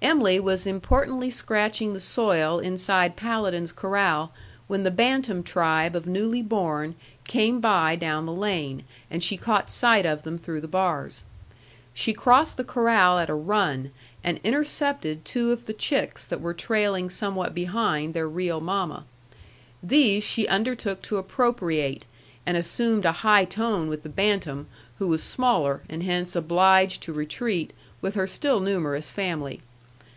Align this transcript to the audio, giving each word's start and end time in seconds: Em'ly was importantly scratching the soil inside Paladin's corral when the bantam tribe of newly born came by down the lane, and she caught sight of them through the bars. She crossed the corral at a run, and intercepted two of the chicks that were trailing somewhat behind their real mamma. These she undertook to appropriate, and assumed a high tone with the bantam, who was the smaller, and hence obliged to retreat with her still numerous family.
Em'ly 0.00 0.38
was 0.38 0.64
importantly 0.64 1.28
scratching 1.28 1.92
the 1.92 1.98
soil 1.98 2.60
inside 2.60 3.16
Paladin's 3.16 3.72
corral 3.72 4.32
when 4.68 4.84
the 4.84 4.92
bantam 4.92 5.42
tribe 5.42 5.96
of 5.96 6.06
newly 6.06 6.40
born 6.40 6.94
came 7.24 7.58
by 7.58 7.96
down 7.96 8.24
the 8.24 8.30
lane, 8.32 8.84
and 9.10 9.24
she 9.24 9.36
caught 9.36 9.68
sight 9.68 10.06
of 10.06 10.22
them 10.22 10.38
through 10.38 10.60
the 10.60 10.68
bars. 10.68 11.24
She 11.92 12.12
crossed 12.12 12.56
the 12.56 12.62
corral 12.62 13.18
at 13.18 13.28
a 13.28 13.34
run, 13.34 13.90
and 14.22 14.38
intercepted 14.44 15.24
two 15.24 15.50
of 15.50 15.64
the 15.64 15.72
chicks 15.74 16.24
that 16.26 16.40
were 16.40 16.54
trailing 16.54 17.10
somewhat 17.10 17.52
behind 17.52 18.14
their 18.14 18.28
real 18.28 18.60
mamma. 18.60 19.04
These 19.82 20.22
she 20.22 20.46
undertook 20.46 21.02
to 21.02 21.16
appropriate, 21.16 22.04
and 22.46 22.56
assumed 22.56 23.04
a 23.04 23.10
high 23.26 23.44
tone 23.46 23.88
with 23.88 24.04
the 24.04 24.08
bantam, 24.08 24.68
who 25.00 25.08
was 25.08 25.22
the 25.22 25.28
smaller, 25.28 25.82
and 25.88 26.04
hence 26.04 26.36
obliged 26.36 27.02
to 27.02 27.12
retreat 27.12 27.72
with 28.00 28.14
her 28.14 28.28
still 28.28 28.60
numerous 28.60 29.10
family. 29.10 29.60